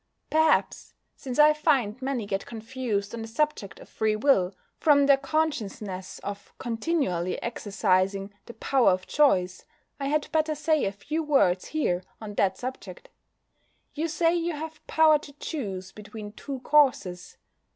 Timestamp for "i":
1.37-1.53, 9.99-10.07